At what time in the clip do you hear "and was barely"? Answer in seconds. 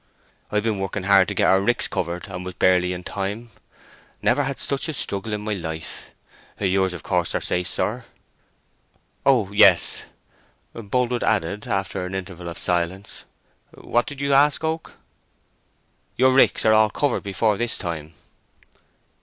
2.27-2.91